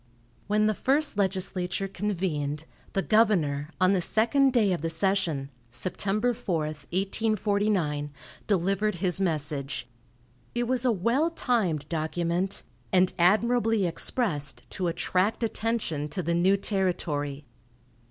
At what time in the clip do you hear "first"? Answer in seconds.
0.73-1.15